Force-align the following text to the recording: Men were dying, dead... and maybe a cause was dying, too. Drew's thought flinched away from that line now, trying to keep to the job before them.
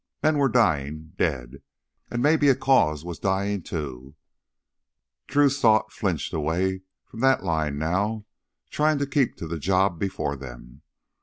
Men 0.23 0.39
were 0.39 0.49
dying, 0.49 1.11
dead... 1.15 1.61
and 2.09 2.23
maybe 2.23 2.49
a 2.49 2.55
cause 2.55 3.05
was 3.05 3.19
dying, 3.19 3.61
too. 3.61 4.15
Drew's 5.27 5.61
thought 5.61 5.91
flinched 5.91 6.33
away 6.33 6.81
from 7.05 7.19
that 7.19 7.43
line 7.43 7.77
now, 7.77 8.25
trying 8.71 8.97
to 8.97 9.05
keep 9.05 9.35
to 9.35 9.47
the 9.47 9.59
job 9.59 9.99
before 9.99 10.35
them. 10.35 10.81